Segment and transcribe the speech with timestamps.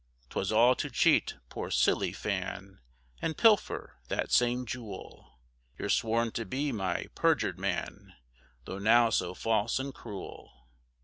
[0.31, 2.79] 'Twas all to cheat poor silly Fan,
[3.21, 5.37] And pilfer that same jewel;
[5.77, 8.15] You're sworn to be my perjur'd man,
[8.65, 10.71] Tho' now so false and cruel.